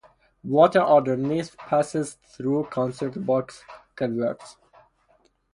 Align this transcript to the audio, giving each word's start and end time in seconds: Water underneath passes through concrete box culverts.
Water 0.43 0.79
underneath 0.81 1.55
passes 1.57 2.17
through 2.25 2.69
concrete 2.71 3.23
box 3.23 3.63
culverts. 3.95 4.57